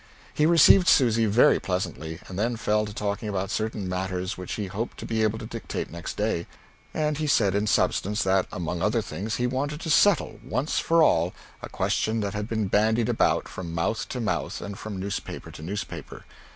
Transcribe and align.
He 0.33 0.47
received 0.47 0.87
Susy 0.87 1.27
very 1.27 1.59
pleasantly, 1.59 2.21
and 2.27 2.39
then 2.39 2.55
fell 2.55 2.87
to 2.87 2.91
talking 2.91 3.29
about 3.29 3.51
certain 3.51 3.87
matters 3.87 4.35
which 4.35 4.53
he 4.53 4.65
hoped 4.65 4.97
to 4.97 5.05
be 5.05 5.21
able 5.21 5.37
to 5.37 5.45
dictate 5.45 5.91
next 5.91 6.17
day; 6.17 6.47
and 6.91 7.19
he 7.19 7.27
said 7.27 7.53
in 7.53 7.67
substance 7.67 8.23
that, 8.23 8.47
among 8.51 8.81
other 8.81 9.03
things, 9.03 9.35
he 9.35 9.45
wanted 9.45 9.79
to 9.81 9.91
settle 9.91 10.39
once 10.43 10.79
for 10.79 11.03
all 11.03 11.35
a 11.61 11.69
question 11.69 12.19
that 12.21 12.33
had 12.33 12.47
been 12.49 12.65
bandied 12.65 13.09
about 13.09 13.47
from 13.47 13.75
mouth 13.75 14.09
to 14.09 14.19
mouth 14.19 14.59
and 14.59 14.79
from 14.79 14.99
newspaper 14.99 15.51
to 15.51 15.61
newspaper. 15.61 16.25